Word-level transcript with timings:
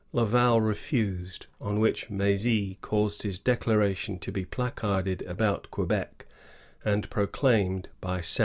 Laval 0.13 0.59
refused; 0.61 1.45
on 1.59 1.79
which 1.79 2.09
M^zy 2.09 2.81
caused 2.81 3.21
his 3.21 3.37
declaration 3.37 4.17
to 4.17 4.31
be 4.31 4.45
placarded 4.45 5.21
about 5.27 5.69
Quebec 5.69 6.25
and 6.83 7.07
proclaimed 7.11 7.87
by 7.99 8.19
sound 8.19 8.21
of 8.25 8.33
drum. 8.33 8.37